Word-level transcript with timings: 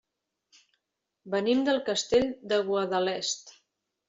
Venim 1.33 1.61
del 1.67 1.83
Castell 1.91 2.27
de 2.55 2.59
Guadalest. 2.71 3.55